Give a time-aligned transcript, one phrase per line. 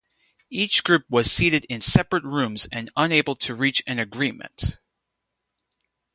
[0.49, 4.79] Each group was seated in separate rooms and unable to reach an agreement.